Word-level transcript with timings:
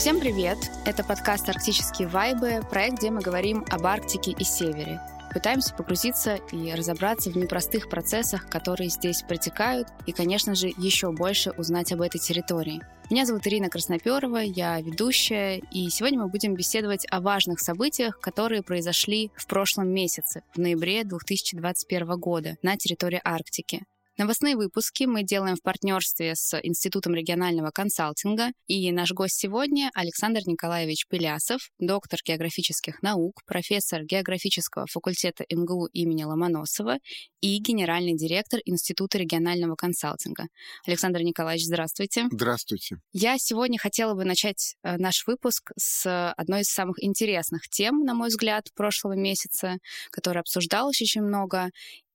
Всем 0.00 0.18
привет! 0.18 0.56
Это 0.86 1.04
подкаст 1.04 1.46
«Арктические 1.50 2.08
вайбы», 2.08 2.62
проект, 2.70 3.00
где 3.00 3.10
мы 3.10 3.20
говорим 3.20 3.66
об 3.68 3.84
Арктике 3.84 4.30
и 4.30 4.44
Севере. 4.44 4.98
Пытаемся 5.30 5.74
погрузиться 5.74 6.36
и 6.52 6.72
разобраться 6.72 7.30
в 7.30 7.36
непростых 7.36 7.90
процессах, 7.90 8.48
которые 8.48 8.88
здесь 8.88 9.20
протекают, 9.20 9.88
и, 10.06 10.12
конечно 10.12 10.54
же, 10.54 10.72
еще 10.78 11.12
больше 11.12 11.50
узнать 11.50 11.92
об 11.92 12.00
этой 12.00 12.18
территории. 12.18 12.80
Меня 13.10 13.26
зовут 13.26 13.46
Ирина 13.46 13.68
Красноперова, 13.68 14.38
я 14.38 14.80
ведущая, 14.80 15.58
и 15.70 15.90
сегодня 15.90 16.20
мы 16.20 16.28
будем 16.28 16.54
беседовать 16.54 17.06
о 17.10 17.20
важных 17.20 17.60
событиях, 17.60 18.18
которые 18.20 18.62
произошли 18.62 19.30
в 19.36 19.46
прошлом 19.46 19.90
месяце, 19.90 20.44
в 20.54 20.58
ноябре 20.58 21.04
2021 21.04 22.18
года 22.18 22.56
на 22.62 22.78
территории 22.78 23.20
Арктики. 23.22 23.82
Новостные 24.20 24.54
выпуски 24.54 25.04
мы 25.04 25.22
делаем 25.22 25.56
в 25.56 25.62
партнерстве 25.62 26.34
с 26.34 26.54
Институтом 26.62 27.14
регионального 27.14 27.70
консалтинга. 27.70 28.48
И 28.66 28.92
наш 28.92 29.12
гость 29.12 29.38
сегодня 29.38 29.90
Александр 29.94 30.40
Николаевич 30.44 31.06
Пелясов, 31.08 31.70
доктор 31.78 32.20
географических 32.22 33.00
наук, 33.00 33.40
профессор 33.46 34.04
географического 34.04 34.84
факультета 34.86 35.46
МГУ 35.50 35.86
имени 35.94 36.24
Ломоносова 36.24 36.98
и 37.40 37.56
генеральный 37.60 38.14
директор 38.14 38.60
Института 38.66 39.16
регионального 39.16 39.74
консалтинга. 39.74 40.48
Александр 40.86 41.20
Николаевич, 41.20 41.64
здравствуйте. 41.64 42.26
Здравствуйте. 42.30 42.96
Я 43.14 43.38
сегодня 43.38 43.78
хотела 43.78 44.12
бы 44.12 44.26
начать 44.26 44.74
э, 44.82 44.98
наш 44.98 45.26
выпуск 45.26 45.70
с 45.78 46.30
одной 46.32 46.60
из 46.60 46.68
самых 46.68 47.02
интересных 47.02 47.70
тем, 47.70 48.04
на 48.04 48.12
мой 48.12 48.28
взгляд, 48.28 48.66
прошлого 48.74 49.14
месяца, 49.14 49.78
которая 50.10 50.42
обсуждалась 50.42 51.00
очень 51.00 51.22
много 51.22 51.70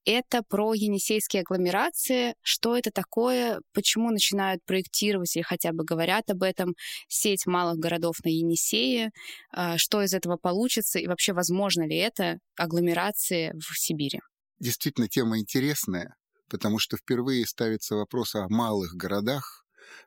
это 0.06 0.42
про 0.48 0.72
енисейские 0.72 1.42
агломерации. 1.42 2.34
Что 2.40 2.76
это 2.76 2.90
такое? 2.90 3.60
Почему 3.74 4.10
начинают 4.10 4.64
проектировать 4.64 5.34
или 5.36 5.42
хотя 5.42 5.72
бы 5.72 5.84
говорят 5.84 6.30
об 6.30 6.42
этом 6.44 6.74
сеть 7.08 7.44
малых 7.46 7.78
городов 7.78 8.16
на 8.24 8.28
Енисее? 8.28 9.10
А, 9.50 9.76
что 9.76 10.02
из 10.02 10.14
этого 10.14 10.36
получится? 10.36 10.98
И 10.98 11.08
вообще, 11.08 11.32
возможно 11.32 11.86
ли 11.86 11.96
это 11.96 12.38
агломерации 12.56 13.52
в 13.58 13.78
Сибири? 13.78 14.20
Действительно, 14.60 15.08
тема 15.08 15.38
интересная, 15.38 16.14
потому 16.48 16.78
что 16.78 16.96
впервые 16.96 17.44
ставится 17.44 17.96
вопрос 17.96 18.36
о 18.36 18.48
малых 18.48 18.94
городах, 18.94 19.64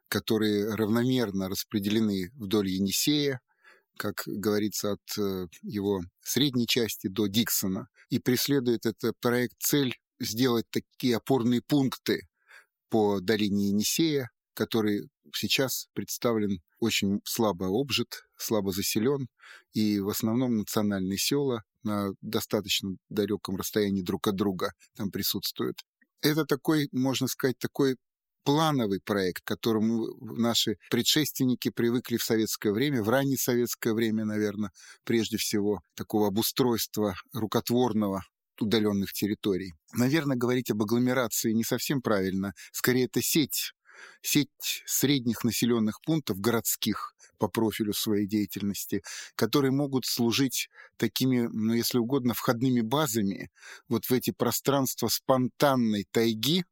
которые 0.08 0.74
равномерно 0.74 1.50
распределены 1.50 2.32
вдоль 2.36 2.70
Енисея, 2.70 3.42
как 4.00 4.24
говорится, 4.26 4.94
от 4.94 5.18
э, 5.18 5.48
его 5.62 6.02
средней 6.22 6.68
части 6.68 7.08
до 7.08 7.28
Диксона. 7.28 7.90
И 8.10 8.20
преследует 8.20 8.86
этот 8.86 9.20
проект 9.20 9.56
цель 9.60 9.94
сделать 10.20 10.66
такие 10.72 11.18
опорные 11.18 11.62
пункты 11.62 12.22
по 12.90 13.20
долине 13.20 13.68
Енисея, 13.68 14.30
который 14.54 15.10
сейчас 15.36 15.88
представлен 15.94 16.62
очень 16.80 17.20
слабо 17.26 17.68
обжит, 17.68 18.24
слабо 18.38 18.72
заселен, 18.72 19.28
и 19.74 20.00
в 20.00 20.08
основном 20.08 20.58
национальные 20.58 21.18
села 21.18 21.64
на 21.84 22.12
достаточно 22.22 22.92
далеком 23.10 23.58
расстоянии 23.58 24.02
друг 24.02 24.28
от 24.28 24.36
друга 24.36 24.72
там 24.96 25.12
присутствуют. 25.12 25.82
Это 26.22 26.46
такой, 26.46 26.88
можно 26.94 27.28
сказать, 27.28 27.60
такой 27.60 27.98
плановый 28.44 29.00
проект, 29.02 29.44
к 29.44 29.48
которому 29.48 30.08
наши 30.22 30.78
предшественники 30.90 31.70
привыкли 31.70 32.18
в 32.18 32.24
советское 32.24 32.72
время, 32.72 33.04
в 33.04 33.10
раннее 33.10 33.38
советское 33.38 33.94
время, 33.94 34.26
наверное, 34.26 34.72
прежде 35.04 35.38
всего, 35.38 35.82
такого 35.96 36.28
обустройства 36.28 37.16
рукотворного 37.34 38.24
удаленных 38.60 39.14
территорий. 39.14 39.74
Наверное, 39.94 40.36
говорить 40.38 40.70
об 40.72 40.82
агломерации 40.82 41.54
не 41.54 41.64
совсем 41.64 42.02
правильно. 42.02 42.54
Скорее, 42.72 43.06
это 43.06 43.22
сеть, 43.22 43.74
сеть 44.22 44.84
средних 44.86 45.44
населенных 45.44 46.02
пунктов, 46.02 46.40
городских, 46.40 47.14
по 47.40 47.48
профилю 47.48 47.94
своей 47.94 48.28
деятельности, 48.28 49.02
которые 49.36 49.72
могут 49.72 50.06
служить 50.06 50.70
такими, 50.98 51.48
ну, 51.52 51.74
если 51.74 51.98
угодно, 51.98 52.34
входными 52.34 52.82
базами 52.82 53.50
вот 53.88 54.06
в 54.06 54.12
эти 54.12 54.32
пространства 54.32 55.08
спонтанной 55.08 56.06
тайги, 56.12 56.66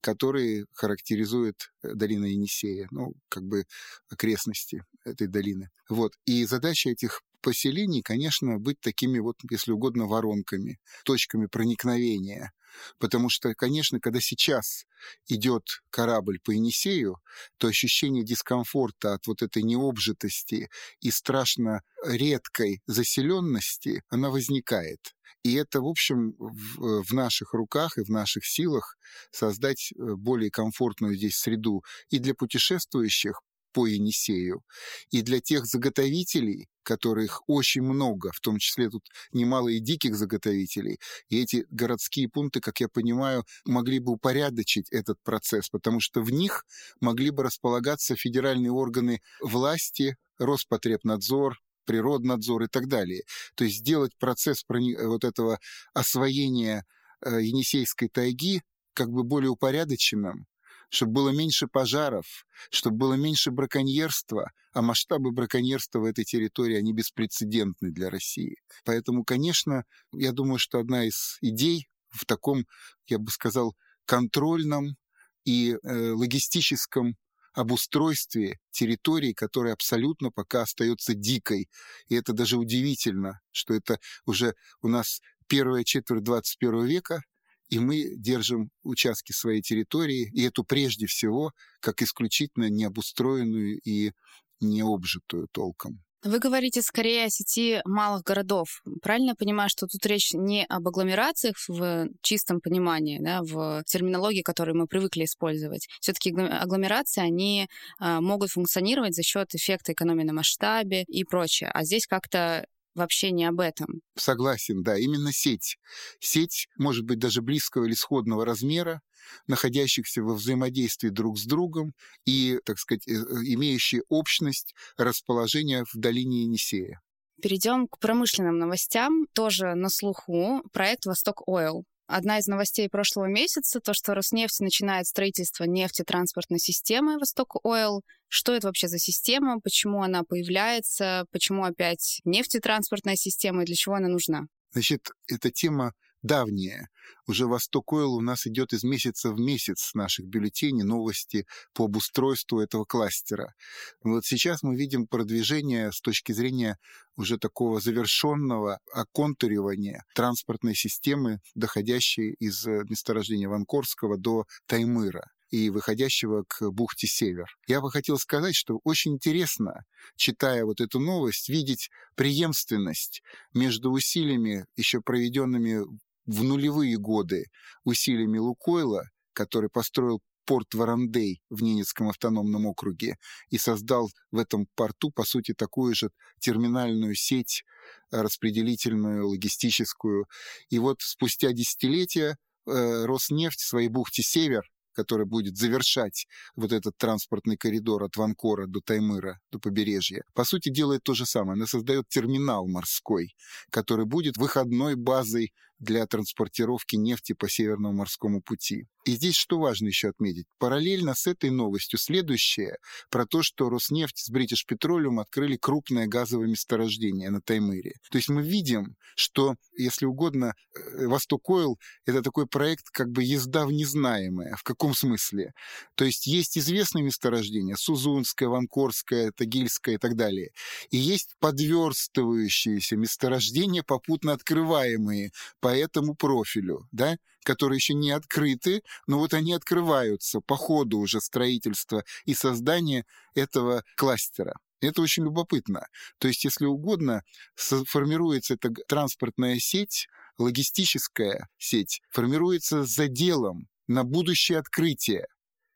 которые 0.00 0.66
характеризуют 0.72 1.72
э, 1.82 1.94
долину 1.94 2.26
Енисея, 2.26 2.88
ну, 2.90 3.14
как 3.28 3.44
бы 3.44 3.64
окрестности 4.08 4.84
этой 5.04 5.26
долины. 5.26 5.70
Вот. 5.88 6.12
И 6.24 6.44
задача 6.44 6.90
этих 6.90 7.22
поселений, 7.40 8.02
конечно, 8.02 8.58
быть 8.58 8.80
такими 8.80 9.18
вот, 9.18 9.36
если 9.50 9.72
угодно, 9.72 10.06
воронками, 10.06 10.78
точками 11.04 11.46
проникновения. 11.46 12.52
Потому 12.98 13.28
что, 13.30 13.52
конечно, 13.54 13.98
когда 13.98 14.20
сейчас 14.20 14.86
идет 15.26 15.82
корабль 15.90 16.38
по 16.38 16.52
Енисею, 16.52 17.16
то 17.58 17.66
ощущение 17.66 18.24
дискомфорта 18.24 19.14
от 19.14 19.26
вот 19.26 19.42
этой 19.42 19.62
необжитости 19.62 20.68
и 21.00 21.10
страшно 21.10 21.82
редкой 22.04 22.80
заселенности, 22.86 24.04
она 24.08 24.30
возникает. 24.30 25.14
И 25.42 25.54
это, 25.54 25.80
в 25.80 25.86
общем, 25.86 26.34
в, 26.38 27.02
в 27.02 27.12
наших 27.12 27.54
руках 27.54 27.98
и 27.98 28.02
в 28.02 28.08
наших 28.08 28.44
силах 28.44 28.96
создать 29.30 29.92
э, 29.92 30.14
более 30.14 30.50
комфортную 30.50 31.16
здесь 31.16 31.36
среду 31.36 31.84
и 32.10 32.18
для 32.18 32.34
путешествующих 32.34 33.40
по 33.72 33.86
Енисею, 33.86 34.62
и 35.10 35.22
для 35.22 35.40
тех 35.40 35.66
заготовителей, 35.66 36.68
которых 36.82 37.42
очень 37.46 37.82
много, 37.82 38.32
в 38.32 38.40
том 38.40 38.58
числе 38.58 38.90
тут 38.90 39.06
немало 39.32 39.68
и 39.68 39.78
диких 39.78 40.16
заготовителей, 40.16 40.98
и 41.28 41.40
эти 41.40 41.66
городские 41.70 42.28
пункты, 42.28 42.60
как 42.60 42.80
я 42.80 42.88
понимаю, 42.88 43.44
могли 43.64 43.98
бы 43.98 44.12
упорядочить 44.12 44.90
этот 44.90 45.22
процесс, 45.22 45.68
потому 45.68 46.00
что 46.00 46.20
в 46.20 46.30
них 46.30 46.64
могли 47.00 47.30
бы 47.30 47.42
располагаться 47.42 48.16
федеральные 48.16 48.72
органы 48.72 49.20
власти, 49.40 50.16
Роспотребнадзор, 50.38 51.58
природнадзор 51.90 52.62
и 52.62 52.68
так 52.68 52.86
далее. 52.86 53.22
То 53.56 53.64
есть 53.64 53.78
сделать 53.78 54.12
процесс 54.16 54.64
вот 54.68 55.24
этого 55.24 55.58
освоения 55.92 56.84
э, 57.24 57.42
Енисейской 57.42 58.08
тайги 58.08 58.62
как 58.94 59.10
бы 59.10 59.24
более 59.24 59.50
упорядоченным, 59.50 60.46
чтобы 60.88 61.12
было 61.12 61.30
меньше 61.30 61.66
пожаров, 61.66 62.46
чтобы 62.70 62.96
было 62.96 63.14
меньше 63.14 63.50
браконьерства, 63.50 64.52
а 64.72 64.82
масштабы 64.82 65.32
браконьерства 65.32 65.98
в 65.98 66.04
этой 66.04 66.24
территории, 66.24 66.76
они 66.76 66.92
беспрецедентны 66.92 67.90
для 67.90 68.08
России. 68.08 68.54
Поэтому, 68.84 69.24
конечно, 69.24 69.82
я 70.12 70.30
думаю, 70.30 70.60
что 70.60 70.78
одна 70.78 71.04
из 71.06 71.38
идей 71.40 71.88
в 72.10 72.24
таком, 72.24 72.66
я 73.06 73.18
бы 73.18 73.32
сказал, 73.32 73.74
контрольном 74.04 74.96
и 75.44 75.72
э, 75.72 76.10
логистическом 76.12 77.16
обустройстве 77.52 78.58
территории, 78.70 79.32
которая 79.32 79.74
абсолютно 79.74 80.30
пока 80.30 80.62
остается 80.62 81.14
дикой. 81.14 81.68
И 82.08 82.14
это 82.14 82.32
даже 82.32 82.56
удивительно, 82.56 83.40
что 83.50 83.74
это 83.74 83.98
уже 84.24 84.54
у 84.82 84.88
нас 84.88 85.20
первая 85.46 85.84
четверть 85.84 86.22
21 86.22 86.86
века, 86.86 87.22
и 87.68 87.78
мы 87.78 88.16
держим 88.16 88.70
участки 88.82 89.32
своей 89.32 89.62
территории, 89.62 90.30
и 90.32 90.42
эту 90.42 90.64
прежде 90.64 91.06
всего 91.06 91.52
как 91.80 92.02
исключительно 92.02 92.68
необустроенную 92.68 93.80
и 93.84 94.12
необжитую 94.60 95.48
толком. 95.52 96.02
Вы 96.22 96.38
говорите 96.38 96.82
скорее 96.82 97.24
о 97.24 97.30
сети 97.30 97.80
малых 97.86 98.24
городов. 98.24 98.82
Правильно 99.00 99.30
я 99.30 99.34
понимаю, 99.34 99.70
что 99.70 99.86
тут 99.86 100.04
речь 100.04 100.34
не 100.34 100.66
об 100.66 100.86
агломерациях 100.86 101.56
в 101.66 102.08
чистом 102.20 102.60
понимании, 102.60 103.18
да, 103.20 103.40
в 103.42 103.82
терминологии, 103.86 104.42
которую 104.42 104.76
мы 104.76 104.86
привыкли 104.86 105.24
использовать. 105.24 105.88
Все-таки 106.00 106.30
агломерации, 106.30 107.22
они 107.22 107.68
а, 107.98 108.20
могут 108.20 108.50
функционировать 108.50 109.14
за 109.14 109.22
счет 109.22 109.54
эффекта 109.54 109.92
экономии 109.92 110.24
на 110.24 110.34
масштабе 110.34 111.04
и 111.08 111.24
прочее. 111.24 111.70
А 111.72 111.84
здесь 111.84 112.06
как-то 112.06 112.66
вообще 112.94 113.30
не 113.30 113.44
об 113.44 113.60
этом. 113.60 114.02
Согласен, 114.16 114.82
да, 114.82 114.98
именно 114.98 115.32
сеть. 115.32 115.78
Сеть 116.18 116.68
может 116.76 117.04
быть 117.04 117.18
даже 117.18 117.42
близкого 117.42 117.84
или 117.84 117.94
сходного 117.94 118.44
размера, 118.44 119.00
находящихся 119.46 120.22
во 120.22 120.34
взаимодействии 120.34 121.08
друг 121.08 121.38
с 121.38 121.44
другом 121.44 121.92
и, 122.24 122.58
так 122.64 122.78
сказать, 122.78 123.06
э, 123.06 123.12
э, 123.12 123.16
имеющие 123.54 124.02
общность 124.08 124.74
расположения 124.96 125.84
в 125.84 125.98
долине 125.98 126.42
Енисея. 126.42 127.00
Перейдем 127.40 127.88
к 127.88 127.98
промышленным 127.98 128.58
новостям. 128.58 129.26
Тоже 129.32 129.74
на 129.74 129.88
слуху 129.88 130.62
проект 130.72 131.06
«Восток 131.06 131.48
Ойл». 131.48 131.84
Одна 132.12 132.38
из 132.38 132.48
новостей 132.48 132.88
прошлого 132.88 133.26
месяца, 133.26 133.78
то, 133.78 133.94
что 133.94 134.14
Роснефть 134.14 134.58
начинает 134.58 135.06
строительство 135.06 135.62
нефтетранспортной 135.62 136.58
системы 136.58 137.18
«Восток 137.18 137.64
Ойл». 137.64 138.02
Что 138.26 138.52
это 138.52 138.66
вообще 138.66 138.88
за 138.88 138.98
система, 138.98 139.60
почему 139.60 140.02
она 140.02 140.24
появляется, 140.24 141.26
почему 141.30 141.62
опять 141.62 142.20
нефтетранспортная 142.24 143.14
система 143.14 143.62
и 143.62 143.64
для 143.64 143.76
чего 143.76 143.94
она 143.94 144.08
нужна? 144.08 144.46
Значит, 144.72 145.12
эта 145.28 145.52
тема 145.52 145.92
давнее. 146.22 146.88
Уже 147.26 147.46
«Восток 147.46 147.92
Ойл» 147.92 148.14
у 148.14 148.20
нас 148.20 148.46
идет 148.46 148.72
из 148.72 148.84
месяца 148.84 149.30
в 149.30 149.38
месяц 149.38 149.94
наших 149.94 150.26
бюллетеней 150.26 150.82
новости 150.82 151.46
по 151.72 151.84
обустройству 151.84 152.60
этого 152.60 152.84
кластера. 152.84 153.54
Вот 154.02 154.24
сейчас 154.24 154.62
мы 154.62 154.76
видим 154.76 155.06
продвижение 155.06 155.92
с 155.92 156.00
точки 156.00 156.32
зрения 156.32 156.78
уже 157.16 157.38
такого 157.38 157.80
завершенного 157.80 158.80
оконтуривания 158.92 160.04
транспортной 160.14 160.74
системы, 160.74 161.40
доходящей 161.54 162.34
из 162.38 162.66
э, 162.66 162.84
месторождения 162.88 163.48
Ванкорского 163.48 164.16
до 164.16 164.46
Таймыра. 164.66 165.30
и 165.50 165.68
выходящего 165.68 166.44
к 166.46 166.70
бухте 166.70 167.08
Север. 167.08 167.46
Я 167.66 167.80
бы 167.80 167.90
хотел 167.90 168.18
сказать, 168.18 168.54
что 168.54 168.80
очень 168.84 169.14
интересно, 169.14 169.84
читая 170.16 170.64
вот 170.64 170.80
эту 170.80 171.00
новость, 171.00 171.48
видеть 171.48 171.90
преемственность 172.14 173.22
между 173.52 173.90
усилиями, 173.90 174.66
еще 174.76 175.00
проведенными 175.00 175.84
в 176.30 176.44
нулевые 176.44 176.96
годы, 176.96 177.46
усилиями 177.84 178.38
Лукойла, 178.38 179.04
который 179.32 179.68
построил 179.68 180.20
порт 180.44 180.74
Варандей 180.74 181.42
в 181.50 181.62
Ненецком 181.62 182.08
автономном 182.08 182.66
округе 182.66 183.16
и 183.50 183.58
создал 183.58 184.10
в 184.30 184.38
этом 184.38 184.66
порту, 184.74 185.10
по 185.10 185.24
сути, 185.24 185.54
такую 185.54 185.94
же 185.94 186.10
терминальную 186.40 187.14
сеть 187.14 187.64
распределительную, 188.10 189.28
логистическую. 189.28 190.26
И 190.68 190.78
вот 190.78 191.02
спустя 191.02 191.52
десятилетия 191.52 192.36
э, 192.66 193.04
Роснефть 193.04 193.60
в 193.60 193.68
своей 193.68 193.88
бухте 193.88 194.22
«Север» 194.22 194.62
который 194.92 195.24
будет 195.24 195.56
завершать 195.56 196.26
вот 196.56 196.72
этот 196.72 196.96
транспортный 196.96 197.56
коридор 197.56 198.02
от 198.04 198.16
Ванкора 198.16 198.66
до 198.66 198.80
Таймыра, 198.80 199.38
до 199.50 199.58
побережья, 199.58 200.24
по 200.34 200.44
сути 200.44 200.68
делает 200.68 201.02
то 201.04 201.14
же 201.14 201.26
самое. 201.26 201.54
Она 201.54 201.66
создает 201.66 202.08
терминал 202.08 202.66
морской, 202.66 203.34
который 203.70 204.04
будет 204.04 204.36
выходной 204.36 204.96
базой 204.96 205.52
для 205.80 206.06
транспортировки 206.06 206.96
нефти 206.96 207.32
по 207.32 207.48
Северному 207.48 207.94
морскому 207.94 208.40
пути. 208.42 208.86
И 209.06 209.12
здесь 209.12 209.34
что 209.34 209.58
важно 209.58 209.86
еще 209.86 210.10
отметить? 210.10 210.44
Параллельно 210.58 211.14
с 211.14 211.26
этой 211.26 211.48
новостью 211.50 211.98
следующее 211.98 212.76
про 213.08 213.24
то, 213.24 213.42
что 213.42 213.70
Роснефть 213.70 214.18
с 214.18 214.30
British 214.30 214.66
Petroleum 214.70 215.20
открыли 215.20 215.56
крупное 215.56 216.06
газовое 216.06 216.46
месторождение 216.48 217.30
на 217.30 217.40
Таймыре. 217.40 217.94
То 218.10 218.18
есть 218.18 218.28
мы 218.28 218.42
видим, 218.42 218.96
что, 219.16 219.56
если 219.74 220.04
угодно, 220.04 220.52
э, 220.74 221.06
Восток 221.06 221.48
Ойл— 221.48 221.78
это 222.04 222.22
такой 222.22 222.46
проект 222.46 222.90
как 222.90 223.10
бы 223.10 223.22
езда 223.22 223.64
в 223.64 223.72
незнаемое. 223.72 224.54
В 224.56 224.62
каком 224.62 224.94
смысле? 224.94 225.54
То 225.94 226.04
есть 226.04 226.26
есть 226.26 226.58
известные 226.58 227.02
месторождения— 227.02 227.76
Сузунское, 227.78 228.50
Ванкорское, 228.50 229.32
Тагильское 229.32 229.94
и 229.94 229.98
так 229.98 230.14
далее. 230.14 230.50
И 230.90 230.98
есть 230.98 231.36
подверстывающиеся 231.40 232.96
месторождения, 232.96 233.82
попутно 233.82 234.34
открываемые 234.34 235.30
по 235.60 235.69
этому 235.76 236.14
профилю, 236.14 236.88
да, 236.92 237.16
которые 237.44 237.76
еще 237.76 237.94
не 237.94 238.10
открыты, 238.10 238.82
но 239.06 239.18
вот 239.18 239.34
они 239.34 239.52
открываются 239.54 240.40
по 240.40 240.56
ходу 240.56 240.98
уже 240.98 241.20
строительства 241.20 242.04
и 242.24 242.34
создания 242.34 243.04
этого 243.34 243.82
кластера. 243.96 244.54
Это 244.80 245.02
очень 245.02 245.24
любопытно. 245.24 245.86
То 246.18 246.28
есть, 246.28 246.44
если 246.44 246.64
угодно, 246.64 247.22
формируется 247.54 248.54
эта 248.54 248.70
транспортная 248.88 249.58
сеть, 249.58 250.08
логистическая 250.38 251.48
сеть, 251.58 252.00
формируется 252.10 252.84
заделом 252.84 253.68
на 253.88 254.04
будущее 254.04 254.58
открытие, 254.58 255.26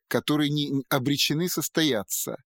которые 0.09 0.51
не 0.51 0.85
обречены 0.89 1.49
состояться. 1.49 2.37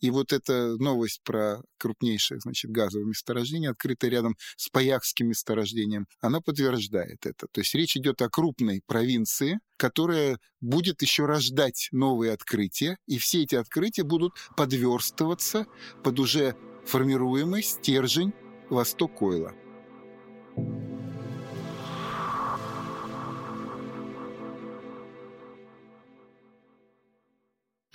И 0.00 0.10
вот 0.10 0.32
эта 0.32 0.76
новость 0.76 1.20
про 1.24 1.62
крупнейшее, 1.78 2.40
значит, 2.40 2.70
газовое 2.70 3.06
месторождение, 3.06 3.70
открытое 3.70 4.10
рядом 4.10 4.36
с 4.56 4.68
Паякским 4.68 5.28
месторождением, 5.28 6.06
она 6.20 6.40
подтверждает 6.40 7.26
это. 7.26 7.46
То 7.50 7.60
есть 7.60 7.74
речь 7.74 7.96
идет 7.96 8.22
о 8.22 8.28
крупной 8.28 8.82
провинции, 8.86 9.58
которая 9.76 10.38
будет 10.60 11.02
еще 11.02 11.26
рождать 11.26 11.88
новые 11.92 12.32
открытия, 12.32 12.98
и 13.06 13.18
все 13.18 13.42
эти 13.42 13.54
открытия 13.54 14.02
будут 14.02 14.32
подверстываться 14.56 15.66
под 16.02 16.18
уже 16.18 16.56
формируемый 16.84 17.62
стержень 17.62 18.32
Восток 18.70 19.22
Ойла. 19.22 19.54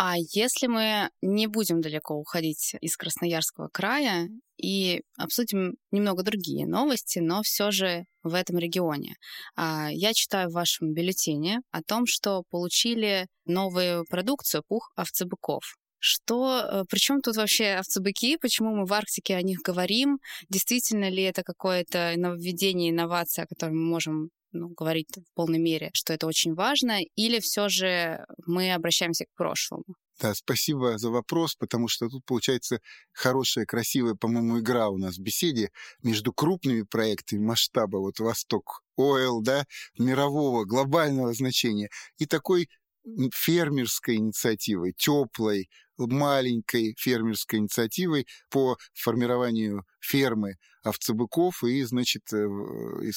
А 0.06 0.16
если 0.18 0.68
мы 0.68 1.10
не 1.22 1.48
будем 1.48 1.80
далеко 1.80 2.16
уходить 2.16 2.76
из 2.82 2.98
Красноярского 2.98 3.70
края 3.72 4.28
и 4.58 5.02
обсудим 5.18 5.76
немного 5.92 6.24
другие 6.24 6.68
новости, 6.68 7.20
но 7.20 7.42
все 7.42 7.72
же 7.72 8.04
в 8.22 8.34
этом 8.34 8.58
регионе. 8.58 9.16
А, 9.56 9.88
я 9.90 10.14
читаю 10.14 10.50
в 10.50 10.56
вашем 10.56 10.94
бюллетене 10.94 11.62
о 11.72 11.82
том, 11.82 12.06
что 12.06 12.44
получили 12.50 13.28
новую 13.46 14.04
продукцию 14.10 14.64
пух 14.68 14.92
овцебыков. 14.98 15.78
Что, 16.00 16.60
э, 16.60 16.84
причем 16.90 17.22
тут 17.22 17.38
вообще 17.38 17.76
овцебыки, 17.76 18.36
почему 18.36 18.76
мы 18.76 18.86
в 18.86 18.92
Арктике 18.92 19.38
о 19.38 19.42
них 19.42 19.60
говорим, 19.64 20.20
действительно 20.50 21.10
ли 21.10 21.24
это 21.24 21.44
какое-то 21.44 22.12
нововведение, 22.18 22.90
инновация, 22.92 23.46
о 23.46 23.48
которой 23.48 23.72
мы 23.72 23.86
можем 23.86 24.32
ну, 24.54 24.70
говорить 24.70 25.10
в 25.18 25.36
полной 25.36 25.60
мере, 25.60 25.90
что 25.94 26.14
это 26.14 26.28
очень 26.28 26.54
важно, 26.54 27.00
или 27.16 27.40
все 27.40 27.70
же 27.70 28.26
мы 28.46 28.74
обращаемся 28.74 29.26
к 29.26 29.36
прошлому? 29.36 29.84
Да, 30.22 30.36
спасибо 30.36 30.98
за 30.98 31.10
вопрос, 31.10 31.56
потому 31.56 31.88
что 31.88 32.08
тут 32.08 32.24
получается 32.26 32.80
хорошая, 33.12 33.66
красивая, 33.66 34.14
по-моему, 34.14 34.60
игра 34.60 34.90
у 34.90 34.98
нас 34.98 35.18
в 35.18 35.22
беседе 35.22 35.72
между 36.04 36.32
крупными 36.32 36.84
проектами 36.84 37.40
масштаба, 37.44 37.98
вот 37.98 38.20
Восток 38.20 38.84
Ойл, 38.96 39.42
да, 39.42 39.66
мирового, 39.98 40.66
глобального 40.66 41.34
значения, 41.34 41.90
и 42.18 42.28
такой 42.28 42.70
фермерской 43.34 44.16
инициативой, 44.16 44.94
теплой, 44.94 45.70
маленькой 45.98 46.96
фермерской 46.98 47.60
инициативой 47.60 48.28
по 48.50 48.78
формированию 48.94 49.86
фермы 50.00 50.56
овцебыков 50.84 51.64
и, 51.64 51.84
значит, 51.84 52.24
э, 52.34 52.38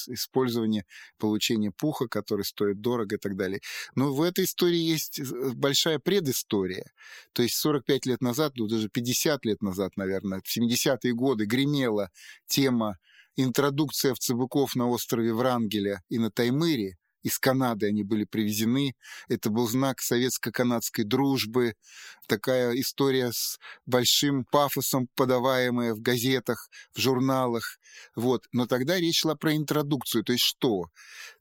использование 0.09 0.85
получения 1.19 1.73
пуха, 1.73 2.07
который 2.07 2.45
стоит 2.45 2.81
дорого 2.81 3.17
и 3.17 3.19
так 3.19 3.37
далее. 3.37 3.61
Но 3.95 4.15
в 4.15 4.23
этой 4.23 4.45
истории 4.45 4.79
есть 4.79 5.19
э, 5.19 5.25
большая 5.55 5.99
предыстория. 5.99 6.93
То 7.33 7.43
есть 7.43 7.57
45 7.57 8.07
лет 8.07 8.21
назад, 8.21 8.53
ну 8.57 8.69
даже 8.69 8.89
50 8.89 9.45
лет 9.45 9.63
назад, 9.63 9.97
наверное, 9.97 10.41
в 10.45 10.57
70-е 10.57 11.13
годы 11.13 11.47
гремела 11.47 12.11
тема 12.47 12.99
интродукция 13.37 14.13
овцебыков 14.13 14.77
на 14.77 14.89
острове 14.89 15.35
Врангеля 15.35 16.03
и 16.09 16.19
на 16.19 16.31
Таймыре, 16.31 16.97
из 17.27 17.41
Канады 17.41 17.89
они 17.89 18.05
были 18.05 18.25
привезены. 18.25 18.95
Это 19.29 19.51
был 19.51 19.67
знак 19.67 20.01
советско-канадской 20.01 21.03
дружбы. 21.03 21.75
Такая 22.29 22.73
история 22.81 23.33
с 23.33 23.59
большим 23.85 24.45
пафосом, 24.45 25.09
подаваемая 25.17 25.95
в 25.95 26.01
газетах, 26.01 26.71
в 26.95 27.01
журналах. 27.01 27.81
Вот. 28.15 28.47
Но 28.53 28.67
тогда 28.67 29.01
речь 29.01 29.23
шла 29.23 29.35
про 29.35 29.57
интродукцию. 29.57 30.23
То 30.23 30.35
есть 30.35 30.45
что? 30.45 30.85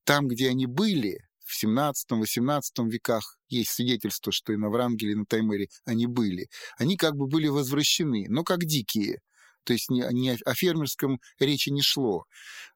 Там, 0.05 0.27
где 0.27 0.49
они 0.49 0.65
были, 0.65 1.19
в 1.45 1.63
17-18 1.63 2.89
веках 2.89 3.37
есть 3.47 3.69
свидетельство, 3.69 4.31
что 4.31 4.53
и 4.53 4.57
на 4.57 4.69
Врангеле, 4.69 5.11
и 5.11 5.15
на 5.15 5.25
Таймыре 5.27 5.67
они 5.85 6.07
были. 6.07 6.49
Они 6.79 6.97
как 6.97 7.15
бы 7.15 7.27
были 7.27 7.47
возвращены, 7.47 8.25
но 8.27 8.43
как 8.43 8.65
дикие. 8.65 9.21
То 9.65 9.73
есть 9.73 9.89
не, 9.89 10.05
не 10.11 10.37
о 10.45 10.53
фермерском 10.53 11.19
речи 11.39 11.69
не 11.69 11.81
шло. 11.81 12.25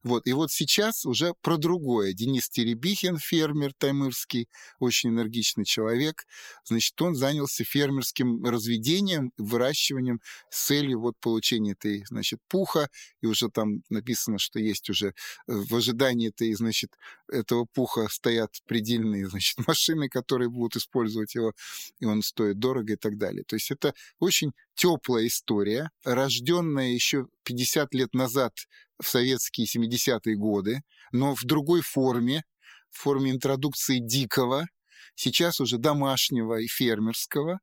Вот. 0.04 0.28
И 0.28 0.34
вот 0.34 0.52
сейчас 0.52 1.06
уже 1.06 1.34
про 1.42 1.58
другое. 1.58 2.14
Денис 2.14 2.50
Теребихин, 2.50 3.18
фермер 3.18 3.74
таймырский, 3.78 4.50
очень 4.80 5.10
энергичный 5.10 5.66
человек, 5.66 6.26
значит, 6.64 7.02
он 7.02 7.16
занялся 7.16 7.64
фермерским 7.64 8.44
разведением, 8.46 9.32
выращиванием 9.38 10.22
с 10.50 10.68
целью 10.68 11.02
вот 11.02 11.18
получения 11.20 11.72
этой, 11.74 12.04
значит, 12.06 12.40
пуха, 12.48 12.90
и 13.22 13.28
уже 13.28 13.50
там 13.50 13.84
написано, 13.90 14.40
что 14.40 14.60
есть 14.60 14.90
уже 14.90 15.08
э, 15.08 15.12
в 15.48 15.76
ожидании 15.76 16.30
этой, 16.30 16.54
значит, 16.54 16.92
этого 17.28 17.66
пуха 17.66 18.08
стоят 18.10 18.52
предельные, 18.66 19.28
значит, 19.28 19.58
машины, 19.68 20.10
которые 20.10 20.50
будут 20.50 20.76
использовать 20.76 21.36
его, 21.36 21.54
и 22.00 22.06
он 22.06 22.22
стоит 22.22 22.60
дорого 22.60 22.94
и 22.94 22.98
так 22.98 23.18
далее. 23.18 23.44
То 23.44 23.56
есть 23.56 23.72
это 23.72 23.94
очень 24.20 24.54
теплая 24.80 25.28
история, 25.28 25.92
рожденная 26.06 26.94
еще 26.94 27.28
50 27.44 27.94
лет 27.94 28.14
назад 28.14 28.54
в 28.98 29.10
советские 29.10 29.68
70-е 29.68 30.38
годы, 30.38 30.84
но 31.12 31.36
в 31.36 31.44
другой 31.44 31.82
форме, 31.82 32.44
в 32.90 33.00
форме 33.00 33.32
интродукции 33.32 34.00
дикого, 34.00 34.68
сейчас 35.16 35.60
уже 35.60 35.80
домашнего 35.80 36.62
и 36.62 36.68
фермерского, 36.68 37.60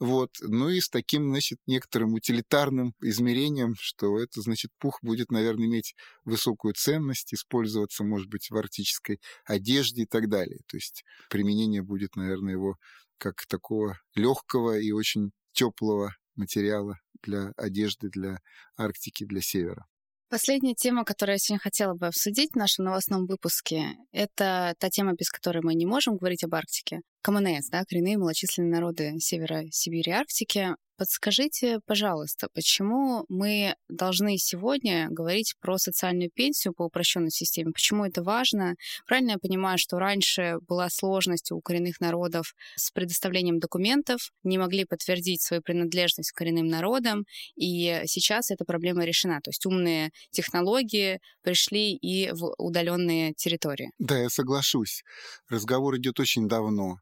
вот, 0.00 0.30
ну 0.40 0.68
и 0.68 0.80
с 0.80 0.88
таким, 0.88 1.28
значит, 1.28 1.60
некоторым 1.68 2.14
утилитарным 2.14 2.94
измерением, 3.00 3.76
что 3.78 4.18
это, 4.18 4.40
значит, 4.40 4.72
пух 4.80 4.98
будет, 5.02 5.30
наверное, 5.30 5.66
иметь 5.66 5.94
высокую 6.24 6.74
ценность, 6.74 7.32
использоваться, 7.32 8.02
может 8.02 8.28
быть, 8.28 8.50
в 8.50 8.56
арктической 8.56 9.20
одежде 9.44 10.02
и 10.02 10.06
так 10.06 10.28
далее. 10.28 10.58
То 10.66 10.78
есть 10.78 11.04
применение 11.30 11.82
будет, 11.82 12.16
наверное, 12.16 12.54
его 12.54 12.76
как 13.18 13.46
такого 13.46 14.00
легкого 14.16 14.80
и 14.80 14.90
очень 14.90 15.30
теплого 15.52 16.12
материала 16.36 16.94
для 17.22 17.52
одежды, 17.56 18.08
для 18.08 18.38
Арктики, 18.76 19.24
для 19.24 19.40
Севера. 19.40 19.86
Последняя 20.28 20.74
тема, 20.74 21.04
которую 21.04 21.34
я 21.34 21.38
сегодня 21.38 21.60
хотела 21.60 21.94
бы 21.94 22.06
обсудить 22.08 22.50
в 22.52 22.56
нашем 22.56 22.86
новостном 22.86 23.26
выпуске, 23.26 23.94
это 24.10 24.74
та 24.78 24.90
тема, 24.90 25.12
без 25.12 25.30
которой 25.30 25.60
мы 25.62 25.74
не 25.74 25.86
можем 25.86 26.16
говорить 26.16 26.42
об 26.42 26.54
Арктике. 26.54 27.00
КМНС, 27.26 27.70
да, 27.70 27.82
коренные 27.84 28.18
малочисленные 28.18 28.70
народы 28.70 29.14
Севера 29.18 29.64
Сибири 29.72 30.12
и 30.12 30.14
Арктики. 30.14 30.76
Подскажите, 30.96 31.80
пожалуйста, 31.84 32.46
почему 32.54 33.24
мы 33.28 33.74
должны 33.88 34.38
сегодня 34.38 35.08
говорить 35.10 35.54
про 35.60 35.76
социальную 35.76 36.30
пенсию 36.32 36.72
по 36.72 36.84
упрощенной 36.84 37.32
системе? 37.32 37.72
Почему 37.72 38.04
это 38.04 38.22
важно? 38.22 38.76
Правильно 39.08 39.32
я 39.32 39.38
понимаю, 39.38 39.76
что 39.76 39.98
раньше 39.98 40.58
была 40.68 40.88
сложность 40.88 41.50
у 41.50 41.60
коренных 41.60 42.00
народов 42.00 42.54
с 42.76 42.92
предоставлением 42.92 43.58
документов, 43.58 44.30
не 44.44 44.56
могли 44.56 44.84
подтвердить 44.84 45.42
свою 45.42 45.62
принадлежность 45.62 46.30
к 46.30 46.36
коренным 46.36 46.68
народам, 46.68 47.24
и 47.56 48.02
сейчас 48.04 48.52
эта 48.52 48.64
проблема 48.64 49.04
решена. 49.04 49.40
То 49.42 49.50
есть 49.50 49.66
умные 49.66 50.12
технологии 50.30 51.18
пришли 51.42 51.92
и 51.96 52.30
в 52.30 52.54
удаленные 52.56 53.34
территории. 53.34 53.90
Да, 53.98 54.16
я 54.16 54.30
соглашусь. 54.30 55.02
Разговор 55.48 55.96
идет 55.96 56.20
очень 56.20 56.46
давно. 56.46 56.98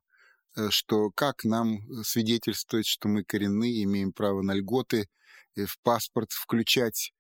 Э, 0.56 0.70
что 0.70 1.11
как 1.11 1.44
нам 1.44 1.76
э, 1.76 2.02
свидетельствовать, 2.04 2.87
что 2.87 3.08
мы 3.08 3.25
коренные, 3.25 3.82
имеем 3.84 4.12
право 4.12 4.42
на 4.42 4.54
льготы, 4.54 5.08
в 5.56 5.78
паспорт 5.82 6.32
включать. 6.32 7.12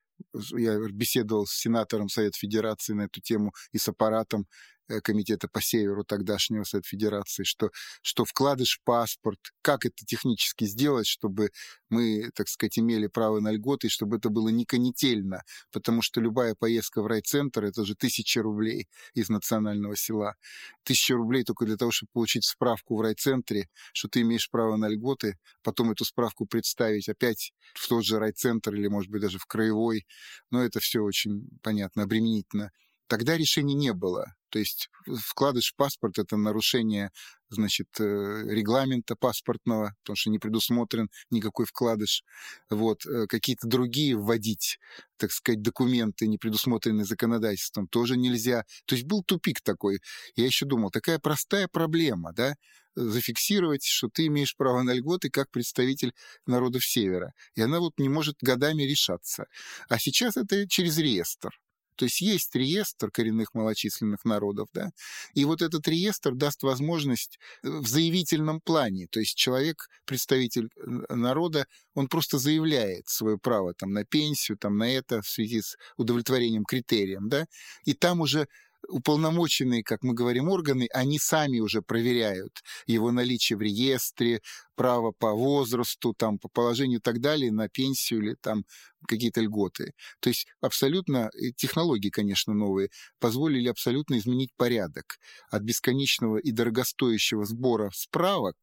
Я 0.56 0.78
беседовал 0.90 1.46
с 1.46 1.52
сенатором 1.52 2.08
Совета 2.08 2.36
Федерации 2.38 2.92
на 2.94 3.02
эту 3.02 3.20
тему 3.20 3.52
и 3.72 3.78
с 3.78 3.88
аппаратом 3.88 4.46
Э, 4.46 4.73
комитета 5.02 5.48
по 5.48 5.60
северу 5.60 6.04
тогдашнего 6.04 6.64
Совета 6.64 6.88
Федерации, 6.88 7.44
что, 7.44 7.70
что 8.02 8.24
вкладыш 8.24 8.78
в 8.78 8.84
паспорт, 8.84 9.38
как 9.62 9.84
это 9.86 10.04
технически 10.04 10.64
сделать, 10.64 11.06
чтобы 11.06 11.50
мы, 11.88 12.30
так 12.34 12.48
сказать, 12.48 12.78
имели 12.78 13.06
право 13.06 13.40
на 13.40 13.52
льготы, 13.52 13.86
и 13.86 13.90
чтобы 13.90 14.16
это 14.16 14.28
было 14.28 14.48
не 14.48 14.64
конетельно, 14.64 15.42
потому 15.72 16.02
что 16.02 16.20
любая 16.20 16.54
поездка 16.54 17.02
в 17.02 17.06
райцентр— 17.06 17.64
это 17.66 17.84
же 17.84 17.94
тысяча 17.94 18.42
рублей 18.42 18.88
из 19.14 19.28
национального 19.28 19.96
села. 19.96 20.34
Тысяча 20.82 21.14
рублей 21.14 21.44
только 21.44 21.64
для 21.64 21.76
того, 21.76 21.90
чтобы 21.90 22.10
получить 22.12 22.44
справку 22.44 22.96
в 22.96 23.00
райцентре, 23.00 23.68
что 23.92 24.08
ты 24.08 24.20
имеешь 24.22 24.50
право 24.50 24.76
на 24.76 24.88
льготы, 24.88 25.38
потом 25.62 25.90
эту 25.90 26.04
справку 26.04 26.46
представить 26.46 27.08
опять 27.08 27.52
в 27.74 27.88
тот 27.88 28.04
же 28.04 28.18
райцентр 28.18 28.74
или, 28.74 28.88
может 28.88 29.10
быть, 29.10 29.22
даже 29.22 29.38
в 29.38 29.46
краевой. 29.46 30.06
Но 30.50 30.62
это 30.62 30.80
все 30.80 31.00
очень, 31.00 31.48
понятно, 31.62 32.02
обременительно. 32.02 32.72
Тогда 33.06 33.36
решений 33.36 33.74
не 33.74 33.92
было. 33.92 34.34
То 34.50 34.60
есть 34.60 34.88
вкладыш 35.06 35.72
в 35.72 35.76
паспорт— 35.76 36.18
это 36.20 36.36
нарушение 36.36 37.10
значит, 37.50 37.88
э, 37.98 38.04
регламента 38.48 39.16
паспортного, 39.16 39.94
потому 40.02 40.16
что 40.16 40.30
не 40.30 40.38
предусмотрен 40.38 41.10
никакой 41.30 41.66
вкладыш. 41.66 42.22
Вот. 42.70 43.04
Э, 43.06 43.26
какие-то 43.26 43.66
другие 43.66 44.16
вводить, 44.16 44.78
так 45.16 45.32
сказать, 45.32 45.60
документы, 45.60 46.26
не 46.28 46.38
предусмотренные 46.38 47.04
законодательством, 47.04 47.88
тоже 47.88 48.16
нельзя. 48.16 48.64
То 48.86 48.94
есть 48.94 49.06
был 49.06 49.24
тупик 49.24 49.60
такой. 49.60 50.00
Я 50.36 50.46
еще 50.46 50.66
думал, 50.66 50.90
такая 50.90 51.18
простая 51.18 51.68
проблема, 51.68 52.32
да, 52.32 52.54
зафиксировать, 52.94 53.84
что 53.84 54.08
ты 54.08 54.26
имеешь 54.26 54.56
право 54.56 54.82
на 54.82 54.92
льготы 54.92 55.30
как 55.30 55.50
представитель 55.50 56.12
народов 56.46 56.84
Севера. 56.84 57.32
И 57.56 57.60
она 57.60 57.80
вот 57.80 57.94
не 57.98 58.08
может 58.08 58.36
годами 58.40 58.84
решаться. 58.84 59.46
А 59.88 59.98
сейчас 59.98 60.36
это 60.36 60.68
через 60.68 60.98
реестр. 60.98 61.50
То 61.96 62.04
есть 62.06 62.20
есть 62.20 62.54
реестр 62.54 63.10
коренных 63.10 63.54
малочисленных 63.54 64.24
народов, 64.24 64.68
да, 64.72 64.90
и 65.34 65.44
вот 65.44 65.62
этот 65.62 65.86
реестр 65.88 66.34
даст 66.34 66.62
возможность 66.62 67.38
э, 67.62 67.68
в 67.68 67.86
заявительном 67.86 68.60
плане, 68.60 69.06
то 69.10 69.20
есть 69.20 69.36
человек, 69.36 69.88
представитель 70.04 70.68
э, 70.76 71.14
народа, 71.14 71.66
он 71.94 72.08
просто 72.08 72.38
заявляет 72.38 73.08
свое 73.08 73.38
право 73.38 73.74
там 73.74 73.92
на 73.92 74.04
пенсию, 74.04 74.58
там 74.58 74.76
на 74.78 74.90
это 74.90 75.22
в 75.22 75.28
связи 75.28 75.62
с 75.62 75.76
удовлетворением 75.96 76.64
критериям, 76.64 77.28
да, 77.28 77.46
и 77.84 77.94
там 77.94 78.20
уже 78.20 78.46
уполномоченные, 78.88 79.82
как 79.82 80.02
мы 80.02 80.14
говорим, 80.14 80.48
органы, 80.48 80.88
они 80.92 81.18
сами 81.18 81.60
уже 81.60 81.82
проверяют 81.82 82.62
его 82.86 83.12
наличие 83.12 83.56
в 83.56 83.62
реестре, 83.62 84.40
право 84.74 85.12
по 85.12 85.32
возрасту, 85.32 86.14
там, 86.14 86.38
по 86.38 86.48
положению 86.48 86.98
и 86.98 87.02
так 87.02 87.20
далее, 87.20 87.52
на 87.52 87.68
пенсию 87.68 88.22
или 88.22 88.36
там 88.40 88.64
какие-то 89.06 89.40
льготы. 89.40 89.92
То 90.20 90.30
есть 90.30 90.46
абсолютно, 90.60 91.30
технологии, 91.56 92.10
конечно, 92.10 92.54
новые, 92.54 92.88
позволили 93.18 93.68
абсолютно 93.68 94.18
изменить 94.18 94.50
порядок 94.56 95.18
от 95.50 95.62
бесконечного 95.62 96.38
и 96.38 96.52
дорогостоящего 96.52 97.44
сбора 97.44 97.90
справок 97.94 98.56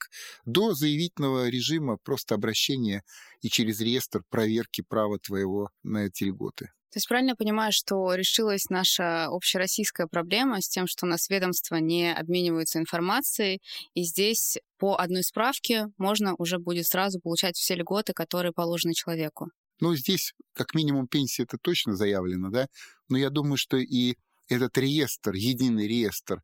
до 0.45 0.73
заявительного 0.73 1.49
режима 1.49 1.97
просто 2.03 2.35
обращения 2.35 3.03
и 3.41 3.49
через 3.49 3.79
реестр 3.81 4.23
проверки 4.29 4.81
права 4.81 5.19
твоего 5.19 5.69
на 5.83 6.05
эти 6.05 6.23
льготы. 6.23 6.69
То 6.91 6.97
есть 6.97 7.07
правильно 7.07 7.37
понимаю, 7.37 7.71
что 7.71 8.13
решилась 8.15 8.69
наша 8.69 9.27
общероссийская 9.27 10.07
проблема 10.07 10.59
с 10.61 10.67
тем, 10.67 10.87
что 10.87 11.05
у 11.05 11.09
нас 11.09 11.29
ведомства 11.29 11.77
не 11.77 12.13
обмениваются 12.13 12.79
информацией, 12.79 13.61
и 13.93 14.03
здесь 14.03 14.57
по 14.81 14.95
одной 14.95 15.21
справке 15.21 15.89
можно 15.99 16.33
уже 16.39 16.57
будет 16.57 16.87
сразу 16.87 17.19
получать 17.19 17.55
все 17.55 17.75
льготы, 17.75 18.13
которые 18.13 18.51
положены 18.51 18.95
человеку. 18.95 19.51
Ну, 19.79 19.95
здесь 19.95 20.33
как 20.53 20.73
минимум 20.73 21.07
пенсия 21.07 21.43
это 21.43 21.57
точно 21.61 21.95
заявлено, 21.95 22.49
да, 22.49 22.65
но 23.07 23.15
я 23.15 23.29
думаю, 23.29 23.57
что 23.57 23.77
и 23.77 24.15
этот 24.49 24.75
реестр, 24.79 25.33
единый 25.35 25.87
реестр 25.87 26.41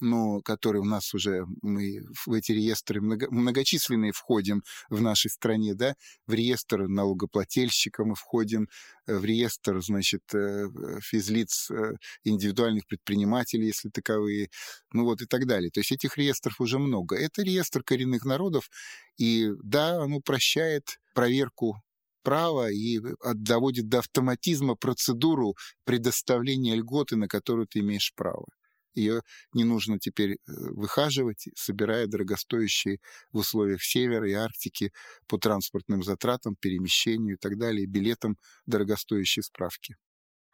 но 0.00 0.40
который 0.42 0.80
у 0.80 0.84
нас 0.84 1.14
уже, 1.14 1.44
мы 1.62 2.02
в 2.26 2.32
эти 2.32 2.52
реестры 2.52 3.00
много, 3.00 3.28
многочисленные 3.30 4.12
входим 4.12 4.62
в 4.88 5.00
нашей 5.00 5.30
стране, 5.30 5.74
да, 5.74 5.94
в 6.26 6.34
реестр 6.34 6.88
налогоплательщика 6.88 8.04
мы 8.04 8.14
входим, 8.14 8.68
э, 9.06 9.16
в 9.16 9.24
реестр, 9.24 9.80
значит, 9.82 10.22
э, 10.34 10.68
физлиц 11.02 11.70
э, 11.70 11.92
индивидуальных 12.24 12.86
предпринимателей, 12.86 13.66
если 13.66 13.90
таковые, 13.90 14.48
ну 14.92 15.04
вот 15.04 15.22
и 15.22 15.26
так 15.26 15.46
далее. 15.46 15.70
То 15.70 15.80
есть 15.80 15.92
этих 15.92 16.16
реестров 16.16 16.60
уже 16.60 16.78
много. 16.78 17.16
Это 17.16 17.42
реестр 17.42 17.82
коренных 17.82 18.24
народов, 18.24 18.70
и 19.18 19.50
да, 19.62 20.02
оно 20.02 20.20
прощает 20.20 21.00
проверку 21.14 21.82
права 22.22 22.70
и 22.70 23.00
доводит 23.34 23.88
до 23.88 23.98
автоматизма 23.98 24.76
процедуру 24.76 25.56
предоставления 25.84 26.76
льготы, 26.76 27.16
на 27.16 27.28
которую 27.28 27.66
ты 27.66 27.80
имеешь 27.80 28.12
право. 28.14 28.46
Ее 28.94 29.22
не 29.52 29.64
нужно 29.64 29.98
теперь 29.98 30.32
э, 30.32 30.36
выхаживать, 30.46 31.48
собирая 31.54 32.06
дорогостоящие 32.06 32.98
в 33.32 33.38
условиях 33.38 33.82
Севера 33.82 34.28
и 34.28 34.32
Арктики 34.32 34.92
по 35.26 35.38
транспортным 35.38 36.02
затратам, 36.02 36.56
перемещению 36.56 37.34
и 37.36 37.38
так 37.38 37.58
далее, 37.58 37.86
билетам 37.86 38.36
дорогостоящие 38.66 39.42
справки. 39.42 39.96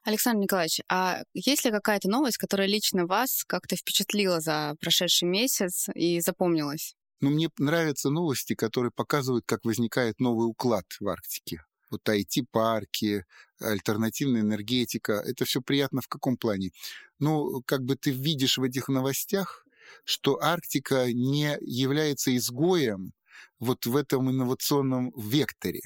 Александр 0.05 0.43
Николаевич, 0.43 0.81
а 0.89 1.23
есть 1.35 1.65
ли 1.65 1.73
какая-то 1.73 2.09
новость, 2.09 2.37
которая 2.37 2.69
лично 2.69 3.07
вас 3.07 3.43
как-то 3.45 3.75
впечатлила 3.75 4.41
за 4.41 4.77
прошедший 4.81 5.29
месяц 5.29 5.89
и 5.95 6.21
запомнилась? 6.21 6.95
Ну, 7.21 7.31
мне 7.31 7.49
нравятся 7.59 8.11
новости, 8.11 8.55
которые 8.55 8.93
показывают, 8.93 9.45
как 9.47 9.65
возникает 9.65 10.21
новый 10.21 10.49
уклад 10.49 10.85
в 11.01 11.09
Арктике 11.09 11.63
вот 11.91 12.09
IT-парки, 12.09 13.25
альтернативная 13.61 14.43
энергетика. 14.43 15.15
Это 15.25 15.45
все 15.45 15.61
приятно 15.61 16.01
в 16.01 16.09
каком 16.09 16.37
плане? 16.37 16.71
Ну, 17.19 17.63
как 17.67 17.83
бы 17.85 17.97
ты 17.97 18.11
видишь 18.11 18.59
в 18.59 18.63
этих 18.63 18.89
новостях, 18.89 19.67
что 20.05 20.43
Арктика 20.43 21.13
не 21.13 21.57
является 21.61 22.37
изгоем 22.37 23.13
вот 23.59 23.87
в 23.87 23.97
этом 23.97 24.31
инновационном 24.31 25.13
векторе 25.17 25.81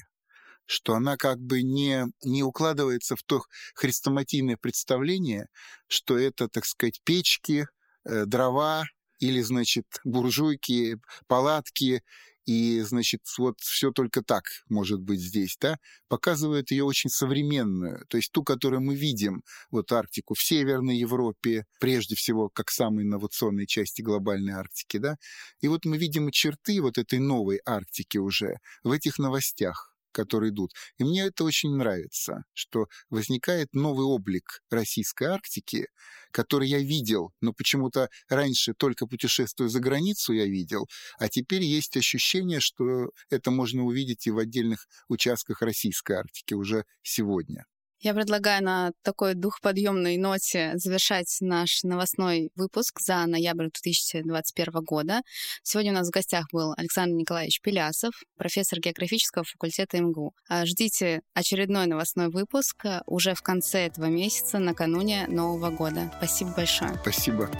что 0.71 0.95
она 0.95 1.17
как 1.17 1.39
бы 1.39 1.63
не, 1.63 2.05
не 2.23 2.43
укладывается 2.43 3.17
в 3.17 3.23
то 3.23 3.43
хрестоматийное 3.75 4.55
представление, 4.55 5.49
что 5.87 6.17
это, 6.17 6.47
так 6.47 6.65
сказать, 6.65 7.01
печки, 7.03 7.67
э, 8.05 8.25
дрова 8.25 8.85
или, 9.19 9.41
значит, 9.41 9.85
буржуйки, 10.05 10.97
палатки 11.27 12.03
и, 12.45 12.81
значит, 12.81 13.21
вот 13.37 13.59
все 13.61 13.91
только 13.91 14.21
так 14.23 14.43
может 14.69 15.01
быть 15.01 15.19
здесь, 15.19 15.57
да, 15.59 15.77
показывает 16.07 16.71
ее 16.71 16.83
очень 16.83 17.09
современную, 17.09 18.05
то 18.07 18.17
есть 18.17 18.31
ту, 18.31 18.43
которую 18.43 18.81
мы 18.81 18.95
видим, 18.95 19.43
вот 19.69 19.91
Арктику 19.91 20.33
в 20.33 20.41
Северной 20.41 20.97
Европе, 20.97 21.65
прежде 21.79 22.15
всего, 22.15 22.49
как 22.49 22.69
самой 22.71 23.03
инновационной 23.05 23.67
части 23.67 24.01
глобальной 24.01 24.53
Арктики, 24.53 24.97
да, 24.97 25.17
и 25.61 25.67
вот 25.67 25.85
мы 25.85 25.97
видим 25.97 26.31
черты 26.31 26.81
вот 26.81 26.97
этой 26.97 27.19
новой 27.19 27.61
Арктики 27.65 28.17
уже 28.17 28.57
в 28.83 28.91
этих 28.91 29.19
новостях 29.19 29.90
которые 30.11 30.51
идут. 30.51 30.73
И 30.97 31.03
мне 31.03 31.23
это 31.25 31.43
очень 31.43 31.75
нравится, 31.75 32.43
что 32.53 32.87
возникает 33.09 33.73
новый 33.73 34.05
облик 34.05 34.61
российской 34.69 35.25
Арктики, 35.25 35.87
который 36.31 36.67
я 36.67 36.79
видел, 36.79 37.31
но 37.41 37.53
почему-то 37.53 38.09
раньше 38.29 38.73
только 38.73 39.07
путешествуя 39.07 39.69
за 39.69 39.79
границу 39.79 40.33
я 40.33 40.45
видел, 40.45 40.87
а 41.19 41.29
теперь 41.29 41.63
есть 41.63 41.97
ощущение, 41.97 42.59
что 42.59 43.11
это 43.29 43.51
можно 43.51 43.83
увидеть 43.83 44.27
и 44.27 44.31
в 44.31 44.37
отдельных 44.37 44.87
участках 45.07 45.61
российской 45.61 46.13
Арктики 46.13 46.53
уже 46.53 46.85
сегодня. 47.03 47.65
Я 48.01 48.15
предлагаю 48.15 48.63
на 48.63 48.91
такой 49.03 49.35
духоподъемной 49.35 50.17
ноте 50.17 50.71
завершать 50.73 51.37
наш 51.39 51.83
новостной 51.83 52.49
выпуск 52.55 52.99
за 52.99 53.27
ноябрь 53.27 53.67
2021 53.83 54.83
года. 54.83 55.21
Сегодня 55.61 55.91
у 55.91 55.95
нас 55.95 56.07
в 56.07 56.11
гостях 56.11 56.47
был 56.51 56.73
Александр 56.75 57.15
Николаевич 57.15 57.61
Пелясов, 57.61 58.13
профессор 58.37 58.79
географического 58.79 59.43
факультета 59.43 60.01
МГУ. 60.01 60.33
А 60.49 60.65
ждите 60.65 61.21
очередной 61.35 61.85
новостной 61.85 62.29
выпуск 62.29 62.85
уже 63.05 63.35
в 63.35 63.43
конце 63.43 63.85
этого 63.85 64.05
месяца, 64.05 64.57
накануне 64.57 65.27
Нового 65.27 65.69
года. 65.69 66.11
Спасибо 66.17 66.53
большое. 66.55 66.97
Спасибо. 67.03 67.51